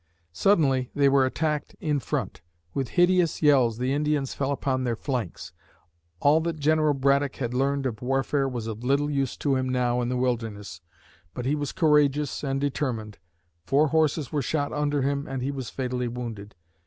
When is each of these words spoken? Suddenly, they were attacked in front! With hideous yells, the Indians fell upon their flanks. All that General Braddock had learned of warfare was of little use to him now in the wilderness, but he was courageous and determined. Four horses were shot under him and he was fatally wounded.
Suddenly, 0.33 0.89
they 0.95 1.07
were 1.09 1.27
attacked 1.27 1.75
in 1.79 1.99
front! 1.99 2.41
With 2.73 2.87
hideous 2.97 3.43
yells, 3.43 3.77
the 3.77 3.93
Indians 3.93 4.33
fell 4.33 4.51
upon 4.51 4.83
their 4.83 4.95
flanks. 4.95 5.53
All 6.19 6.41
that 6.41 6.57
General 6.59 6.95
Braddock 6.95 7.35
had 7.35 7.53
learned 7.53 7.85
of 7.85 8.01
warfare 8.01 8.49
was 8.49 8.65
of 8.65 8.83
little 8.83 9.11
use 9.11 9.37
to 9.37 9.55
him 9.55 9.69
now 9.69 10.01
in 10.01 10.09
the 10.09 10.17
wilderness, 10.17 10.81
but 11.35 11.45
he 11.45 11.53
was 11.53 11.71
courageous 11.71 12.43
and 12.43 12.59
determined. 12.59 13.19
Four 13.67 13.89
horses 13.89 14.31
were 14.31 14.41
shot 14.41 14.73
under 14.73 15.03
him 15.03 15.27
and 15.27 15.43
he 15.43 15.51
was 15.51 15.69
fatally 15.69 16.07
wounded. 16.07 16.55